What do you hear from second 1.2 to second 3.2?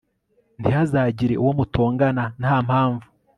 uwo mutongana nta mpamvu